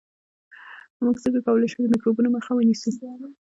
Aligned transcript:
موږ 1.03 1.15
څنګه 1.23 1.39
کولای 1.45 1.67
شو 1.71 1.79
د 1.81 1.85
میکروبونو 1.93 2.29
مخه 2.35 2.51
ونیسو 2.55 2.89